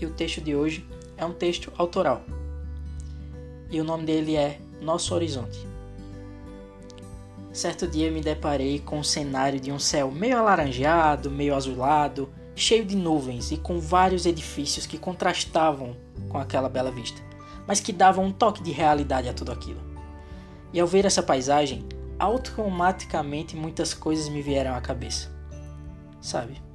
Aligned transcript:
e 0.00 0.06
o 0.06 0.10
texto 0.10 0.40
de 0.40 0.54
hoje 0.54 0.86
é 1.16 1.24
um 1.24 1.32
texto 1.32 1.72
autoral. 1.76 2.22
E 3.70 3.80
o 3.80 3.84
nome 3.84 4.04
dele 4.04 4.36
é 4.36 4.58
Nosso 4.80 5.14
Horizonte. 5.14 5.66
Certo 7.52 7.86
dia 7.86 8.10
me 8.10 8.20
deparei 8.20 8.80
com 8.80 8.98
um 8.98 9.02
cenário 9.02 9.58
de 9.58 9.72
um 9.72 9.78
céu 9.78 10.10
meio 10.10 10.36
alaranjado, 10.36 11.30
meio 11.30 11.54
azulado, 11.54 12.28
cheio 12.54 12.84
de 12.84 12.94
nuvens 12.94 13.50
e 13.50 13.56
com 13.56 13.80
vários 13.80 14.26
edifícios 14.26 14.86
que 14.86 14.98
contrastavam 14.98 15.96
com 16.28 16.38
aquela 16.38 16.68
bela 16.68 16.90
vista, 16.90 17.20
mas 17.66 17.80
que 17.80 17.92
davam 17.92 18.26
um 18.26 18.32
toque 18.32 18.62
de 18.62 18.72
realidade 18.72 19.28
a 19.28 19.32
tudo 19.32 19.52
aquilo. 19.52 19.80
E 20.72 20.80
ao 20.80 20.86
ver 20.86 21.06
essa 21.06 21.22
paisagem, 21.22 21.86
automaticamente 22.18 23.56
muitas 23.56 23.94
coisas 23.94 24.28
me 24.28 24.42
vieram 24.42 24.74
à 24.74 24.80
cabeça. 24.80 25.34
Sabe? 26.20 26.65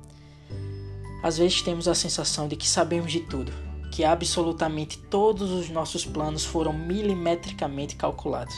Às 1.24 1.38
vezes 1.38 1.62
temos 1.62 1.88
a 1.88 1.96
sensação 1.96 2.48
de 2.48 2.56
que 2.56 2.68
sabemos 2.68 3.12
de 3.12 3.20
tudo, 3.22 3.52
que 3.92 4.04
absolutamente 4.04 4.98
todos 4.98 5.52
os 5.52 5.70
nossos 5.70 6.06
planos 6.06 6.46
foram 6.46 6.74
milimetricamente 6.74 7.96
calculados 7.96 8.56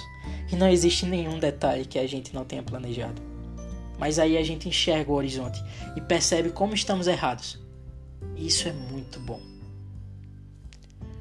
e 0.52 0.56
não 0.56 0.70
existe 0.70 1.06
nenhum 1.06 1.40
detalhe 1.40 1.86
que 1.86 2.00
a 2.00 2.08
gente 2.08 2.34
não 2.34 2.46
tenha 2.46 2.64
planejado. 2.64 3.22
Mas 3.98 4.20
aí 4.20 4.38
a 4.38 4.44
gente 4.44 4.70
enxerga 4.70 5.12
o 5.12 5.16
horizonte 5.16 5.62
e 5.96 6.02
percebe 6.02 6.50
como 6.50 6.74
estamos 6.74 7.08
errados. 7.08 7.60
Isso 8.36 8.68
é 8.68 8.74
muito 8.74 9.20
bom. 9.20 9.42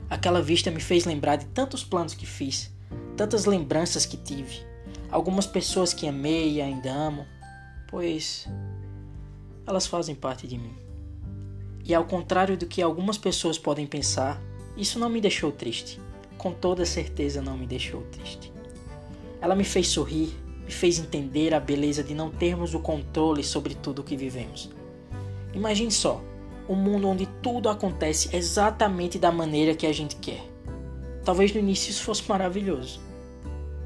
Aquela 0.09 0.43
vista 0.43 0.70
me 0.70 0.80
fez 0.80 1.04
lembrar 1.04 1.37
de 1.37 1.46
tantos 1.46 1.82
planos 1.82 2.15
que 2.15 2.27
fiz, 2.27 2.70
tantas 3.16 3.46
lembranças 3.46 4.04
que 4.04 4.16
tive, 4.16 4.60
algumas 5.10 5.46
pessoas 5.46 5.95
que 5.95 6.06
amei 6.06 6.54
e 6.54 6.62
ainda 6.62 6.93
amo, 6.93 7.27
pois 7.88 8.46
elas 9.66 9.87
fazem 9.87 10.15
parte 10.15 10.46
de 10.46 10.59
mim. 10.59 10.74
E 11.85 11.95
ao 11.95 12.05
contrário 12.05 12.57
do 12.57 12.66
que 12.66 12.80
algumas 12.80 13.19
pessoas 13.19 13.59
podem 13.59 13.87
pensar, 13.87 14.41
isso 14.77 14.99
não 14.99 15.09
me 15.09 15.21
deixou 15.21 15.51
triste. 15.51 16.01
Com 16.38 16.52
toda 16.52 16.85
certeza 16.87 17.43
não 17.43 17.57
me 17.57 17.66
deixou 17.66 18.02
triste. 18.02 18.52
Ela 19.41 19.57
me 19.57 19.65
fez 19.65 19.88
sorrir, 19.88 20.33
me 20.65 20.71
fez 20.71 20.99
entender 20.99 21.53
a 21.55 21.60
beleza 21.60 22.03
de 22.03 22.15
não 22.15 22.30
termos 22.30 22.75
o 22.75 22.80
controle 22.80 23.43
sobre 23.43 23.75
tudo 23.75 24.01
o 24.01 24.05
que 24.05 24.16
vivemos. 24.16 24.71
Imagine 25.53 25.91
só, 25.91 26.23
um 26.69 26.77
mundo 26.77 27.09
onde 27.09 27.27
tudo 27.43 27.69
acontece 27.69 28.35
exatamente 28.35 29.19
da 29.19 29.33
maneira 29.33 29.75
que 29.75 29.87
a 29.87 29.93
gente 29.93 30.16
quer. 30.16 30.43
Talvez 31.25 31.53
no 31.53 31.60
início 31.60 31.91
isso 31.91 32.03
fosse 32.03 32.29
maravilhoso, 32.29 33.01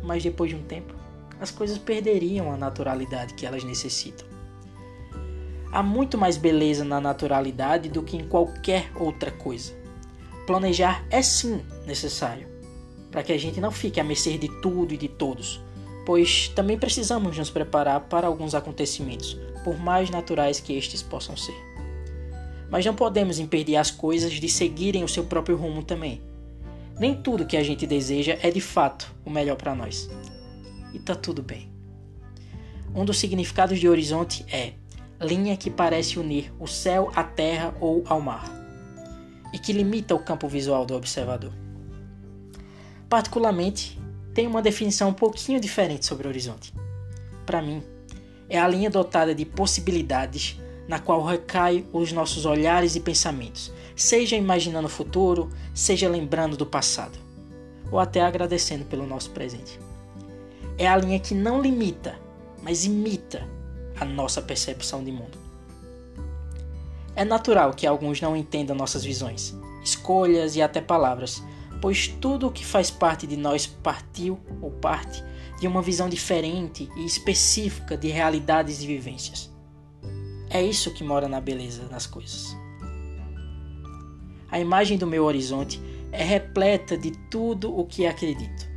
mas 0.02 0.22
depois 0.22 0.50
de 0.50 0.56
um 0.56 0.62
tempo, 0.62 0.94
as 1.40 1.50
coisas 1.50 1.78
perderiam 1.78 2.52
a 2.52 2.56
naturalidade 2.56 3.34
que 3.34 3.44
elas 3.44 3.64
necessitam. 3.64 4.26
Há 5.76 5.82
muito 5.82 6.16
mais 6.16 6.38
beleza 6.38 6.86
na 6.86 6.98
naturalidade 7.02 7.90
do 7.90 8.02
que 8.02 8.16
em 8.16 8.26
qualquer 8.26 8.90
outra 8.98 9.30
coisa. 9.30 9.74
Planejar 10.46 11.04
é 11.10 11.20
sim 11.20 11.60
necessário, 11.86 12.48
para 13.10 13.22
que 13.22 13.30
a 13.30 13.38
gente 13.38 13.60
não 13.60 13.70
fique 13.70 14.00
à 14.00 14.02
mercê 14.02 14.38
de 14.38 14.48
tudo 14.62 14.94
e 14.94 14.96
de 14.96 15.06
todos, 15.06 15.60
pois 16.06 16.48
também 16.48 16.78
precisamos 16.78 17.36
nos 17.36 17.50
preparar 17.50 18.00
para 18.08 18.26
alguns 18.26 18.54
acontecimentos, 18.54 19.38
por 19.64 19.78
mais 19.78 20.08
naturais 20.08 20.60
que 20.60 20.72
estes 20.72 21.02
possam 21.02 21.36
ser. 21.36 21.62
Mas 22.70 22.86
não 22.86 22.94
podemos 22.94 23.38
impedir 23.38 23.76
as 23.76 23.90
coisas 23.90 24.32
de 24.32 24.48
seguirem 24.48 25.04
o 25.04 25.08
seu 25.08 25.24
próprio 25.24 25.58
rumo 25.58 25.82
também. 25.82 26.22
Nem 26.98 27.14
tudo 27.14 27.44
que 27.44 27.54
a 27.58 27.62
gente 27.62 27.86
deseja 27.86 28.38
é 28.40 28.50
de 28.50 28.62
fato 28.62 29.14
o 29.26 29.30
melhor 29.30 29.56
para 29.56 29.74
nós. 29.74 30.08
E 30.94 30.98
tá 30.98 31.14
tudo 31.14 31.42
bem. 31.42 31.70
Um 32.94 33.04
dos 33.04 33.18
significados 33.18 33.78
de 33.78 33.86
horizonte 33.86 34.42
é 34.50 34.72
linha 35.20 35.56
que 35.56 35.70
parece 35.70 36.18
unir 36.18 36.52
o 36.58 36.66
céu 36.66 37.10
à 37.14 37.24
terra 37.24 37.74
ou 37.80 38.04
ao 38.06 38.20
mar, 38.20 38.50
e 39.52 39.58
que 39.58 39.72
limita 39.72 40.14
o 40.14 40.18
campo 40.18 40.48
visual 40.48 40.84
do 40.84 40.94
observador. 40.94 41.52
Particularmente, 43.08 43.98
tem 44.34 44.46
uma 44.46 44.60
definição 44.60 45.08
um 45.08 45.14
pouquinho 45.14 45.60
diferente 45.60 46.04
sobre 46.04 46.26
o 46.26 46.30
horizonte. 46.30 46.74
Para 47.46 47.62
mim, 47.62 47.82
é 48.48 48.58
a 48.58 48.68
linha 48.68 48.90
dotada 48.90 49.34
de 49.34 49.44
possibilidades 49.44 50.60
na 50.86 50.98
qual 50.98 51.24
recai 51.24 51.84
os 51.92 52.12
nossos 52.12 52.44
olhares 52.44 52.94
e 52.94 53.00
pensamentos, 53.00 53.72
seja 53.94 54.36
imaginando 54.36 54.86
o 54.86 54.90
futuro, 54.90 55.48
seja 55.74 56.08
lembrando 56.08 56.56
do 56.56 56.66
passado, 56.66 57.18
ou 57.90 57.98
até 57.98 58.20
agradecendo 58.20 58.84
pelo 58.84 59.06
nosso 59.06 59.30
presente. 59.30 59.80
É 60.78 60.86
a 60.86 60.96
linha 60.96 61.18
que 61.18 61.34
não 61.34 61.60
limita, 61.60 62.18
mas 62.62 62.84
imita 62.84 63.55
a 63.98 64.04
nossa 64.04 64.42
percepção 64.42 65.02
de 65.02 65.10
mundo. 65.10 65.38
É 67.14 67.24
natural 67.24 67.72
que 67.72 67.86
alguns 67.86 68.20
não 68.20 68.36
entendam 68.36 68.76
nossas 68.76 69.02
visões, 69.02 69.54
escolhas 69.82 70.54
e 70.54 70.60
até 70.60 70.80
palavras, 70.80 71.42
pois 71.80 72.08
tudo 72.08 72.48
o 72.48 72.52
que 72.52 72.64
faz 72.64 72.90
parte 72.90 73.26
de 73.26 73.36
nós 73.36 73.66
partiu 73.66 74.38
ou 74.60 74.70
parte 74.70 75.24
de 75.58 75.66
uma 75.66 75.80
visão 75.80 76.08
diferente 76.10 76.90
e 76.94 77.06
específica 77.06 77.96
de 77.96 78.08
realidades 78.08 78.82
e 78.82 78.86
vivências. 78.86 79.50
É 80.50 80.62
isso 80.62 80.92
que 80.92 81.02
mora 81.02 81.26
na 81.26 81.40
beleza 81.40 81.84
das 81.84 82.06
coisas. 82.06 82.54
A 84.50 84.60
imagem 84.60 84.98
do 84.98 85.06
meu 85.06 85.24
horizonte 85.24 85.80
é 86.12 86.22
repleta 86.22 86.96
de 86.96 87.12
tudo 87.30 87.74
o 87.74 87.84
que 87.86 88.06
acredito, 88.06 88.68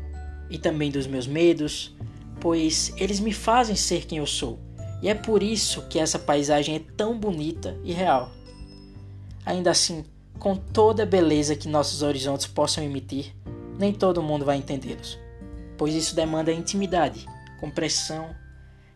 e 0.50 0.58
também 0.58 0.90
dos 0.90 1.06
meus 1.06 1.28
medos, 1.28 1.96
pois 2.40 2.94
eles 2.98 3.20
me 3.20 3.34
fazem 3.34 3.76
ser 3.76 4.06
quem 4.06 4.18
eu 4.18 4.26
sou 4.26 4.69
e 5.02 5.10
é 5.10 5.14
por 5.14 5.42
isso 5.42 5.88
que 5.90 6.00
essa 6.00 6.20
paisagem 6.20 6.76
é 6.76 6.80
tão 6.80 7.18
bonita 7.18 7.78
e 7.84 7.94
real. 7.94 8.32
Ainda 9.46 9.72
assim, 9.72 10.04
com 10.38 10.56
toda 10.56 11.04
a 11.04 11.06
beleza 11.06 11.56
que 11.56 11.68
nossos 11.68 12.02
horizontes 12.02 12.48
possam 12.48 12.84
emitir, 12.84 13.34
nem 13.78 13.94
todo 13.94 14.22
mundo 14.22 14.46
vai 14.46 14.58
entendê-los, 14.58 15.18
pois 15.78 15.94
isso 15.94 16.16
demanda 16.16 16.52
intimidade, 16.52 17.26
compreensão 17.60 18.36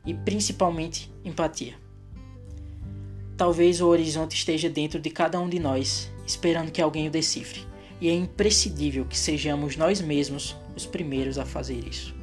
e 0.05 0.13
principalmente 0.13 1.11
empatia. 1.23 1.75
Talvez 3.37 3.81
o 3.81 3.87
horizonte 3.87 4.35
esteja 4.35 4.69
dentro 4.69 4.99
de 4.99 5.09
cada 5.09 5.39
um 5.39 5.49
de 5.49 5.59
nós, 5.59 6.11
esperando 6.25 6.71
que 6.71 6.81
alguém 6.81 7.07
o 7.07 7.11
decifre, 7.11 7.65
e 7.99 8.09
é 8.09 8.13
imprescindível 8.13 9.05
que 9.05 9.17
sejamos 9.17 9.75
nós 9.75 10.01
mesmos 10.01 10.55
os 10.75 10.85
primeiros 10.85 11.37
a 11.37 11.45
fazer 11.45 11.87
isso. 11.87 12.13